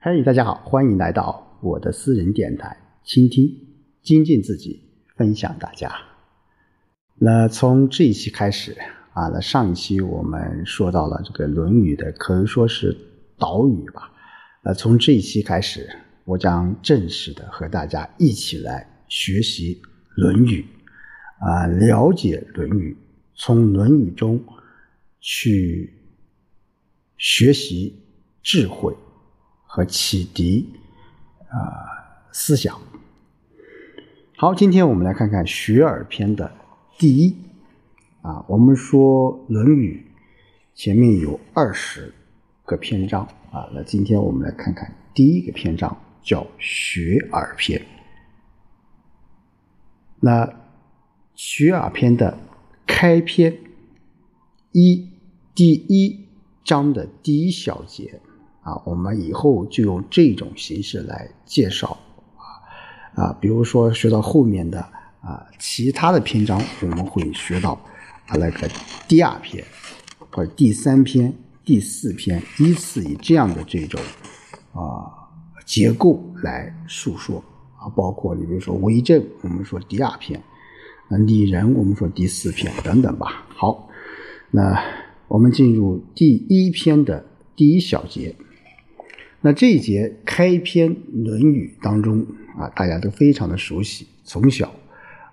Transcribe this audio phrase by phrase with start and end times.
[0.00, 3.52] 嘿，大家好，欢迎来到我的私人电台，倾听、
[4.00, 4.80] 精进自己，
[5.16, 5.92] 分享大家。
[7.16, 8.76] 那从这一期开始
[9.12, 12.96] 啊，那上一期我们说到了这个《论语》的，可以说是
[13.38, 14.12] 导语吧。
[14.62, 15.90] 那从这一期开始，
[16.24, 19.74] 我将正式的和大家一起来学习
[20.14, 20.64] 《论语》，
[21.44, 22.92] 啊，了解《论语》，
[23.34, 24.40] 从《论语》中
[25.18, 25.92] 去
[27.16, 28.00] 学习
[28.44, 28.94] 智慧。
[29.70, 30.66] 和启迪
[31.50, 32.80] 啊思想。
[34.34, 36.50] 好，今天我们来看看《学而》篇的
[36.96, 37.36] 第一
[38.22, 38.42] 啊。
[38.48, 40.06] 我们说《论语》
[40.80, 42.14] 前面有二十
[42.64, 47.84] 个篇章啊，那今天我们来看看第一个篇章，叫《学而》篇。
[50.20, 50.46] 那
[51.34, 52.38] 《学而》篇的
[52.86, 53.58] 开篇
[54.72, 55.10] 一
[55.54, 56.26] 第一
[56.64, 58.20] 章的第一小节。
[58.68, 61.96] 啊，我们以后就用这种形式来介绍
[62.36, 64.78] 啊啊，比如说学到后面的
[65.22, 67.72] 啊其他的篇章，我们会学到
[68.26, 68.68] 啊那个
[69.08, 69.64] 第二篇
[70.30, 71.32] 或者第三篇、
[71.64, 73.98] 第四篇，依次以这样的这种
[74.74, 75.08] 啊
[75.64, 77.42] 结构来述说
[77.78, 80.38] 啊，包括你比如说为政，我们说第二篇；
[81.08, 83.46] 啊拟人，我们说第四篇等等吧。
[83.48, 83.88] 好，
[84.50, 84.78] 那
[85.26, 87.24] 我们进入第一篇的
[87.56, 88.36] 第一小节。
[89.40, 92.26] 那这一节开篇《论语》当中
[92.58, 94.74] 啊，大家都非常的熟悉，从小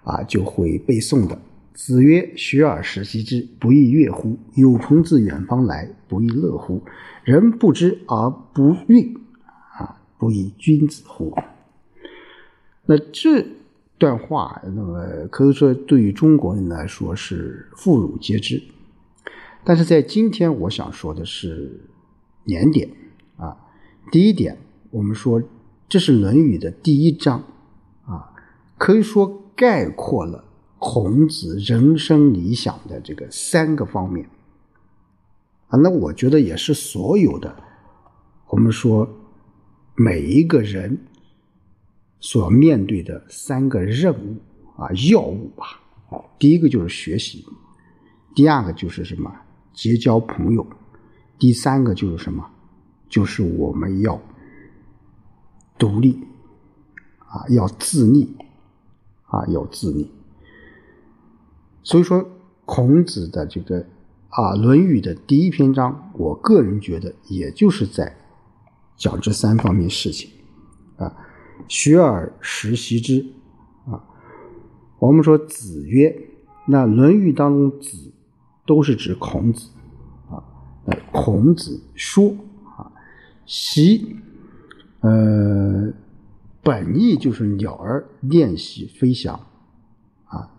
[0.03, 1.39] 啊就会背诵的。
[1.73, 4.37] 子曰：“学而时习之，不亦说乎？
[4.53, 6.83] 有朋自远方来，不亦乐乎？
[7.23, 9.17] 人不知而不愠，
[9.73, 11.35] 啊，不亦君子乎？”
[12.85, 13.45] 那这
[13.97, 18.61] 段话，那么可以说对于中国人来说是妇孺皆知，
[19.63, 21.81] 但是在今天，我想说的是
[22.43, 22.87] 年点。
[24.11, 24.57] 第一点，
[24.91, 25.41] 我们说
[25.89, 27.43] 这是《论语》的第一章，
[28.05, 28.31] 啊，
[28.77, 30.45] 可以说概括了
[30.77, 34.29] 孔子人生理想的这个三个方面，
[35.67, 37.55] 啊，那我觉得也是所有的，
[38.49, 39.09] 我们说
[39.95, 41.07] 每一个人
[42.19, 44.37] 所面对的三个任务
[44.77, 47.43] 啊要务吧，啊，第一个就是学习，
[48.35, 49.33] 第二个就是什么
[49.73, 50.65] 结交朋友，
[51.39, 52.51] 第三个就是什么？
[53.07, 54.19] 就是我们要
[55.77, 56.19] 独立
[57.19, 58.35] 啊，要自立
[59.23, 60.11] 啊，要自立。
[61.83, 62.25] 所以说，
[62.65, 63.85] 孔子的这个
[64.29, 68.17] 啊《论语》的第一篇章，我个人觉得，也就是在
[68.97, 70.29] 讲这三方面事情
[70.97, 71.15] 啊。
[71.67, 73.25] 学而时习之
[73.85, 74.03] 啊。
[74.99, 76.29] 我们说子曰，
[76.67, 78.11] 那《论语》当中子
[78.65, 79.69] 都是指孔子
[80.29, 80.43] 啊。
[81.11, 82.35] 孔子说。
[83.45, 84.15] 习，
[85.01, 85.93] 呃，
[86.63, 89.35] 本意就是鸟儿练习飞翔，
[90.25, 90.51] 啊，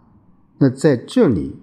[0.58, 1.56] 那在这里，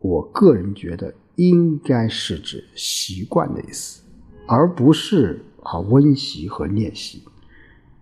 [0.00, 4.02] 我个人觉得应该是指习惯的意思，
[4.46, 7.22] 而不是啊温习和练习，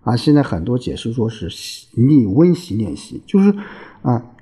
[0.02, 3.54] 啊，现在很多解释说是习你温习练习，就是
[4.02, 4.34] 啊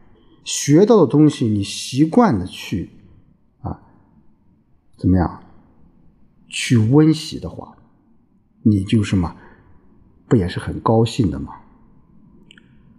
[0.43, 2.89] 学到的东西你习惯的去
[3.61, 3.83] 啊
[4.97, 5.43] 怎么样
[6.49, 7.76] 去温习的话。
[8.69, 9.37] 你就什么，
[10.27, 11.55] 不也是很高兴的吗？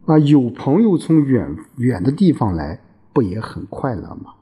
[0.06, 4.34] 啊，有朋友从远远的地方来，不也很快乐吗？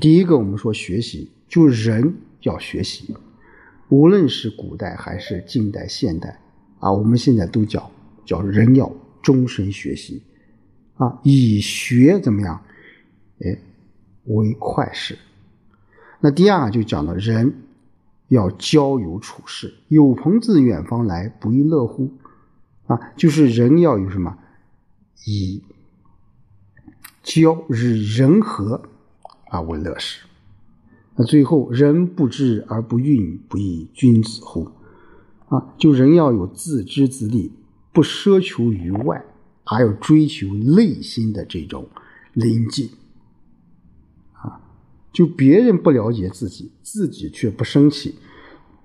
[0.00, 3.16] 第一个，我们说学习，就人要学习，
[3.88, 6.38] 无论是古代还是近代、现代，
[6.78, 7.90] 啊，我们现在都讲
[8.24, 8.88] 叫人要
[9.20, 10.22] 终身学习，
[10.94, 12.62] 啊，以学怎么样？
[13.40, 13.58] 哎，
[14.26, 15.18] 为快事。
[16.20, 17.52] 那第二就讲到人。
[18.32, 22.14] 要交友处事，有朋自远方来，不亦乐乎？
[22.86, 24.38] 啊，就是人要有什么，
[25.26, 25.62] 以
[27.22, 28.80] 交以人和
[29.50, 30.24] 啊为乐事。
[31.14, 34.70] 那最后，人不知而不愠，不亦君子乎？
[35.48, 37.52] 啊，就人要有自知自立，
[37.92, 39.22] 不奢求于外，
[39.62, 41.86] 还要追求内心的这种
[42.32, 42.88] 宁静。
[45.12, 48.14] 就别人不了解自己，自己却不生气，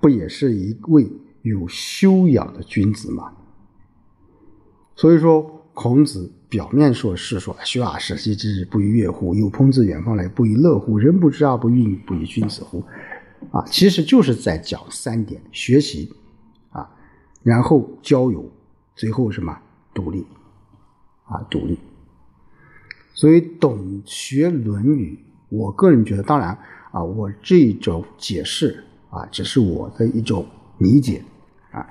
[0.02, 1.10] 不也是一位
[1.42, 3.34] 有修养的君子吗？
[4.96, 5.42] 所以说，
[5.74, 9.34] 孔子表面说是说“学而时习之，不亦说乎？
[9.36, 10.98] 有朋自远方来，不亦乐乎？
[10.98, 12.84] 人不知而不愠，不亦君子乎？”
[13.54, 16.12] 啊，其实就是在讲三点：学习
[16.72, 16.90] 啊，
[17.44, 18.52] 然后交友，
[18.96, 19.56] 最后什么
[19.94, 20.26] 独立
[21.26, 21.78] 啊，独立。
[23.14, 25.20] 所以，懂学《论语》。
[25.50, 26.58] 我个人觉得，当然
[26.92, 30.46] 啊，我这种解释啊，只是我的一种
[30.78, 31.24] 理解
[31.72, 31.88] 啊。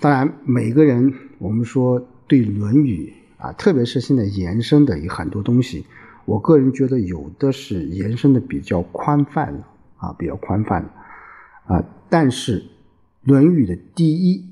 [0.00, 3.12] 当然，每个人我们说对《论语》
[3.42, 5.86] 啊，特别是现在延伸的有很多东西，
[6.24, 9.66] 我个人觉得有的是延伸的比较宽泛了
[9.96, 10.92] 啊，比较宽泛了
[11.66, 11.84] 啊。
[12.08, 12.60] 但是
[13.22, 14.44] 《论语》的第一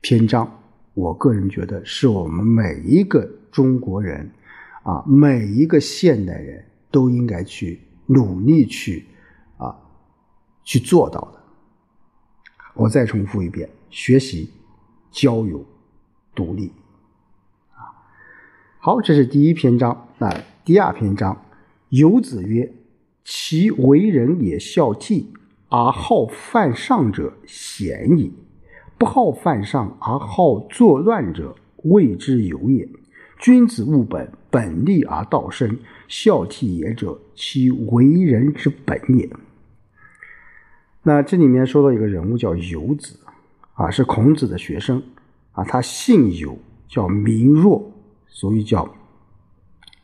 [0.00, 0.60] 篇章，
[0.94, 4.30] 我个人觉得是我们每一个中国人
[4.82, 9.06] 啊，每一个现代人都应该去努力去
[9.56, 9.74] 啊
[10.62, 11.42] 去做到的。
[12.74, 14.50] 我再重复一遍：学习。
[15.14, 15.62] 交友，
[16.34, 16.72] 独立，
[17.74, 17.92] 啊，
[18.78, 20.08] 好，这是第一篇章。
[20.16, 20.34] 那
[20.64, 21.44] 第二篇章，
[21.90, 22.72] 游子曰
[23.22, 25.26] ：“其为人也孝悌，
[25.68, 28.32] 而好犯上者，贤矣；
[28.96, 32.88] 不好犯上而好作乱者，谓之有也。
[33.38, 35.78] 君子务本，本立而道生。
[36.12, 39.26] 孝悌也者，其为人之本也。”
[41.02, 43.18] 那这里面说到一个人物叫游子。
[43.74, 45.02] 啊，是孔子的学生，
[45.52, 46.56] 啊，他姓游，
[46.86, 47.90] 叫名若，
[48.26, 48.84] 所以叫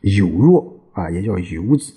[0.01, 1.93] 有若，啊，也叫游子。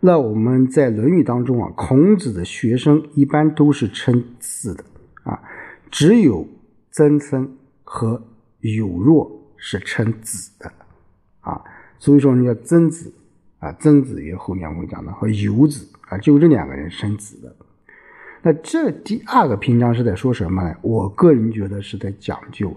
[0.00, 4.82] 那我们在《论语》当中啊，孔子的学生一般都是称字的，
[5.24, 5.38] 啊，
[5.90, 6.48] 只有
[6.90, 7.46] 曾参
[7.84, 8.20] 和
[8.60, 10.72] 有若是称子的，
[11.40, 11.62] 啊，
[12.00, 13.12] 所以说你叫曾子，
[13.58, 17.54] 啊，曾子也后面会讲的，和游子，啊，就这两个人生子的。
[18.42, 20.74] 那这第二个篇章是在说什么呢？
[20.80, 22.74] 我个人觉得是在讲究，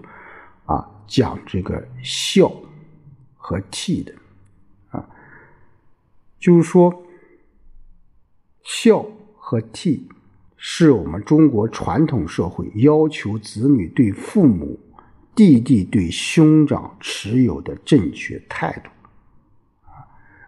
[0.66, 2.52] 啊，讲这个孝
[3.34, 4.12] 和悌的，
[4.90, 5.08] 啊，
[6.38, 6.94] 就是说
[8.62, 9.06] 孝
[9.38, 10.02] 和悌
[10.58, 14.78] 是我们中国传统社会要求子女对父母、
[15.34, 18.90] 弟弟对兄长持有的正确态度，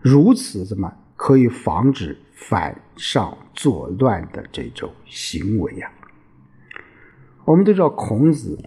[0.06, 2.16] 如此怎么可以防止？
[2.38, 5.90] 反上作乱的这种行为呀，
[7.46, 8.62] 我们都知道孔子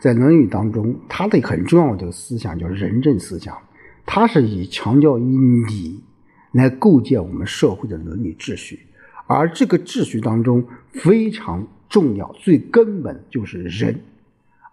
[0.00, 3.56] 在《论语》当中，他的很重要的思想叫仁政思想，
[4.04, 5.22] 他是以强调以
[5.68, 6.02] 礼
[6.50, 8.80] 来构建我们社会的伦理秩序，
[9.28, 14.00] 而这个秩序当中非常重要、最根本就是仁，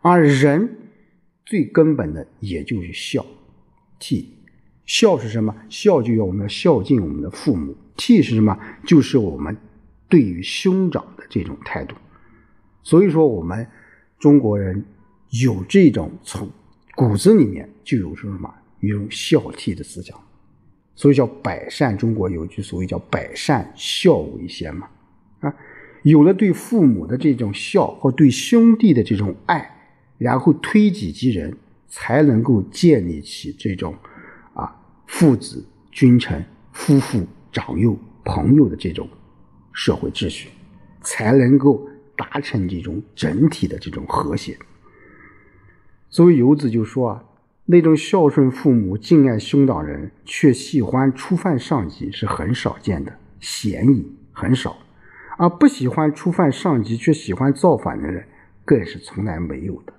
[0.01, 0.67] 而仁
[1.45, 3.23] 最根本的也就是孝
[3.99, 4.25] 悌。
[4.93, 5.55] 孝是什么？
[5.69, 7.73] 孝就要我们要孝敬我们的父母。
[7.95, 8.59] 悌是什么？
[8.85, 9.55] 就是我们
[10.09, 11.95] 对于兄长的这种态度。
[12.83, 13.65] 所以说，我们
[14.19, 14.83] 中国人
[15.29, 16.49] 有这种从
[16.93, 18.53] 骨子里面就有什么？
[18.81, 20.19] 有种孝悌的思想。
[20.93, 21.97] 所以叫百善。
[21.97, 24.89] 中国有句所谓叫“百善孝为先”嘛。
[25.39, 25.55] 啊，
[26.03, 29.73] 有了对父母的这种孝和对兄弟的这种爱，
[30.17, 33.95] 然后推己及人，才能够建立起这种
[35.11, 37.27] 父子、君臣、夫妇。
[37.53, 39.09] 长幼朋友的这种
[39.73, 40.47] 社会秩序，
[41.01, 41.85] 才能够
[42.15, 44.57] 达成这种整体的这种和谐。
[46.09, 47.25] 所以游子就说啊，
[47.65, 54.77] 那种孝顺父母、敬爱兄长人，却喜欢触犯上级，是很少见的，嫌疑，很少；
[55.37, 58.25] 而不喜欢触犯上级，却喜欢造反的人，
[58.63, 59.93] 更是从来没有的。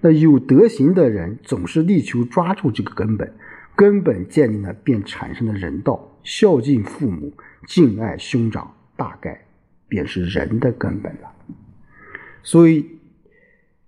[0.00, 3.32] 那有德行的人，总是力求抓住这个根本。
[3.76, 6.10] 根本建立了，便产生了人道。
[6.22, 7.32] 孝敬父母，
[7.66, 9.46] 敬爱兄长，大概
[9.88, 11.30] 便是人的根本了。
[12.42, 12.98] 所以，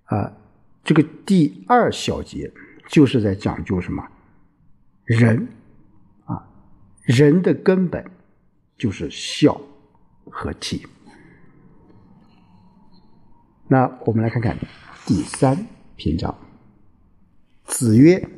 [0.05, 0.33] 啊，
[0.83, 2.51] 这个第二小节
[2.87, 4.07] 就是在讲究什么？
[5.05, 5.47] 人，
[6.25, 6.47] 啊，
[7.01, 8.05] 人的根本
[8.77, 9.59] 就是孝
[10.25, 10.83] 和悌。
[13.67, 14.55] 那我们来看看
[15.05, 16.37] 第三篇章。
[17.65, 18.29] 子曰。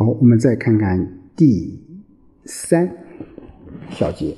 [0.00, 1.78] 好，我们再看看第
[2.46, 2.90] 三
[3.90, 4.34] 小节。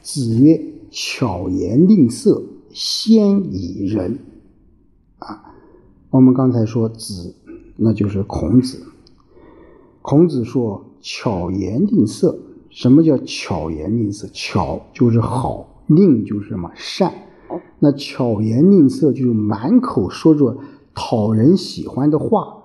[0.00, 4.16] 子曰：“巧言令色，先以仁。”
[5.18, 5.56] 啊，
[6.10, 7.34] 我们刚才说子，
[7.74, 8.80] 那就是孔子。
[10.02, 12.38] 孔子说：“巧言令色。”
[12.70, 14.28] 什么叫巧言令色？
[14.32, 17.12] 巧就是好，令就是什么善。
[17.80, 20.56] 那巧言令色就是满口说着
[20.94, 22.60] 讨人喜欢的话。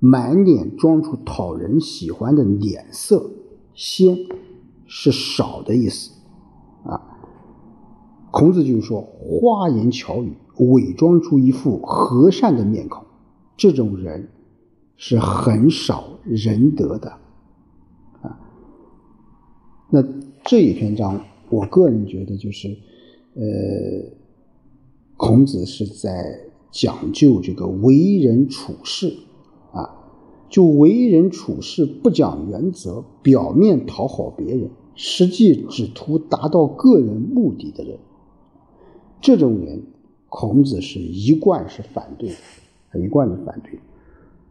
[0.00, 3.30] 满脸装出讨人喜欢的脸色，
[3.74, 4.16] 先
[4.86, 6.10] 是少的意思
[6.84, 7.00] 啊。
[8.30, 13.04] 孔子就是说，花言巧语，伪装出一副和善的面孔，
[13.58, 14.30] 这种人
[14.96, 17.10] 是很少仁德的
[18.22, 18.40] 啊。
[19.90, 20.02] 那
[20.44, 22.68] 这一篇章，我个人觉得就是，
[23.34, 23.42] 呃，
[25.18, 26.40] 孔子是在
[26.70, 29.14] 讲究这个为人处事。
[30.50, 37.98] 就为人处事不讲原则，表面讨好别人，实际只图达到个人目的的人，
[39.22, 39.84] 这种人，
[40.28, 42.30] 孔子是一贯是反对
[42.92, 43.78] 的，一贯是反对。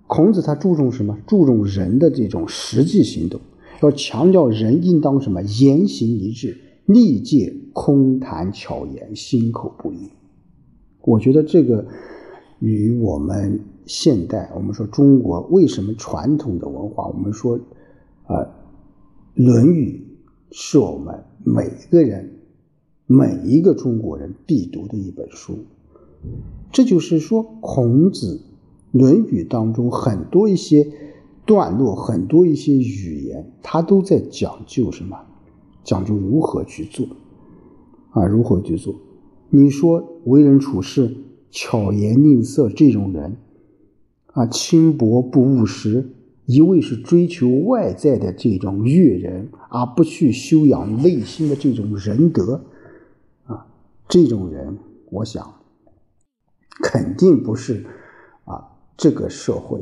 [0.08, 1.18] 孔子他注重什么？
[1.28, 3.42] 注重人的这种实际行动，
[3.84, 5.44] 要强调人应当什么？
[5.44, 10.10] 言行一致，力戒空谈巧言，心口不一。
[11.02, 11.86] 我觉得这个
[12.60, 17.60] 与我们现代，我们说中国为什么传统的文化，我们说
[18.28, 18.36] 啊，
[19.34, 20.06] 《论语》
[20.56, 22.36] 是我们每个人
[23.08, 25.58] 每一个中国人必读的一本书。
[26.72, 28.42] 这就是说，孔子。
[29.00, 30.88] 《论语》当中很多一些
[31.46, 35.18] 段落，很多一些语言，他都在讲究什么？
[35.84, 37.08] 讲究如何去做
[38.12, 38.26] 啊？
[38.26, 38.94] 如何去做？
[39.50, 41.18] 你说为人处事
[41.50, 43.38] 巧言令色这种人
[44.34, 46.10] 啊，轻薄不务实，
[46.46, 52.66] 一味是追求外在的这种悦人，而不去修养内心的这种仁德
[53.46, 53.68] 啊，
[54.08, 54.78] 这种人，
[55.10, 55.56] 我想
[56.82, 57.86] 肯定不是。
[58.46, 58.66] 啊
[58.98, 59.82] 这个社会，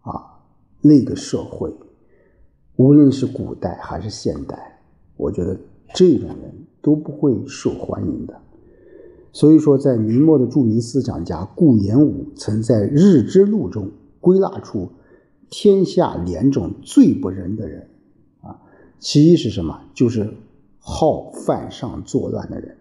[0.00, 0.40] 啊，
[0.80, 1.72] 那个社会，
[2.74, 4.80] 无论是古代还是现代，
[5.16, 5.56] 我觉得
[5.94, 8.40] 这种人都不会受欢迎的。
[9.38, 13.88] 所以说，在明末的著名思想家顾炎武曾在《日之录》中
[14.20, 14.90] 归纳出
[15.48, 17.88] 天下两种最不仁的人，
[18.40, 18.58] 啊，
[18.98, 19.80] 其一是什么？
[19.94, 20.34] 就是
[20.80, 22.74] 好犯上作乱的人；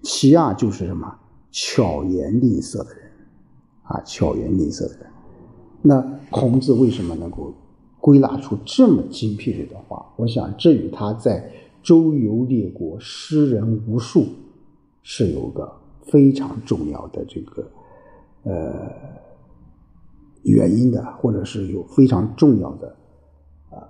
[0.00, 1.14] 其二就是什么？
[1.50, 3.02] 巧言令色的人。
[3.82, 5.06] 啊，巧言令色的人，
[5.82, 7.52] 那孔子为什么能够
[8.00, 10.06] 归纳出这么精辟的话？
[10.16, 14.24] 我想这与他在周游列国、诗人无数
[15.02, 15.70] 是有个
[16.02, 17.70] 非常重要的这个
[18.44, 18.90] 呃
[20.42, 22.96] 原因的，或者是有非常重要的
[23.70, 23.88] 啊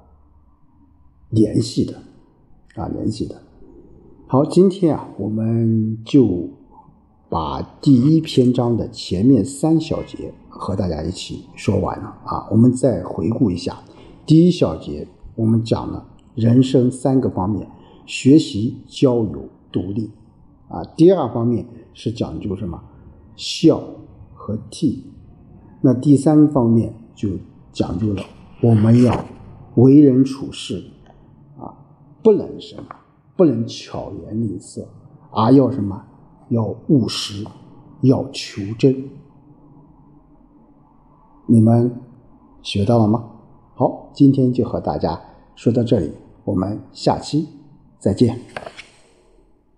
[1.31, 1.97] 联系的
[2.75, 3.41] 啊联系的。
[4.27, 6.49] 好，今天啊，我们就。
[7.33, 13.83] 把第一篇章的前面三小节和大家一起说完了啊，我们再回顾一下，
[14.27, 17.67] 第一小节我们讲了人生三个方面：
[18.05, 20.11] 学习、交友、独立
[20.69, 20.85] 啊。
[20.95, 22.83] 第二方面是讲究什么？
[23.37, 23.83] 孝
[24.35, 25.03] 和悌。
[25.81, 27.31] 那第三方面就
[27.73, 28.23] 讲究了
[28.63, 29.25] 我们要
[29.75, 30.85] 为人处事
[31.59, 31.75] 啊，
[32.23, 32.85] 不能什么，
[33.37, 34.87] 不能巧言令色，
[35.31, 36.05] 而要什么？
[36.49, 37.45] 要务实，
[38.03, 39.09] 要求真。
[41.47, 41.99] 你们
[42.63, 43.25] 学到了吗？
[43.75, 45.21] 好，今天就和大家
[45.57, 46.13] 说到这里，
[46.45, 47.49] 我们下期
[47.99, 48.39] 再见。